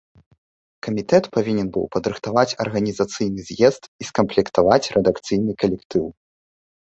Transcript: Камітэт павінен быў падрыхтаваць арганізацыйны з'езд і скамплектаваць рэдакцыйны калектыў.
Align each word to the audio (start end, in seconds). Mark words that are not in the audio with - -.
Камітэт 0.85 1.23
павінен 1.35 1.67
быў 1.73 1.83
падрыхтаваць 1.95 2.55
арганізацыйны 2.65 3.39
з'езд 3.49 3.83
і 4.05 4.09
скамплектаваць 4.09 4.81
рэдакцыйны 4.95 5.51
калектыў. 5.65 6.05